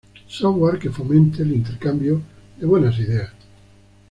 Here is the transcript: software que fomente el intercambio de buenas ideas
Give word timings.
software 0.27 0.79
que 0.79 0.89
fomente 0.89 1.43
el 1.43 1.53
intercambio 1.53 2.23
de 2.57 2.65
buenas 2.65 2.97
ideas 2.97 3.31